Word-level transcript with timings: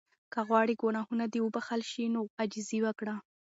که 0.33 0.39
غواړې 0.47 0.75
ګناهونه 0.83 1.25
دې 1.33 1.39
وبخښل 1.43 1.81
شي 1.91 2.05
نو 2.15 2.21
عاجزي 2.37 2.79
وکړه. 2.83 3.15